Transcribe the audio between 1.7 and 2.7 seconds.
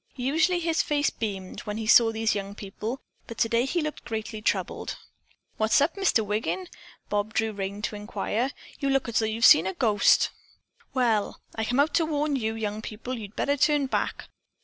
he saw these young